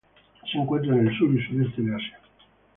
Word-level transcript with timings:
Se 0.51 0.57
encuentra 0.57 0.95
en 0.97 1.07
el 1.07 1.15
sur 1.15 1.29
y 1.31 1.45
Sudeste 1.47 1.83
de 1.83 1.93
Asia. 1.95 2.19